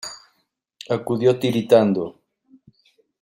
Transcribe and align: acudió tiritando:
acudió 0.89 1.37
tiritando: 1.39 2.23